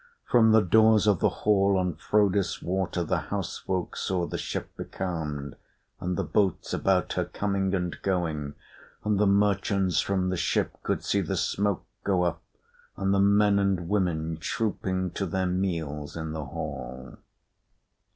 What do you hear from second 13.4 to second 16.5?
and women trooping to their meals in the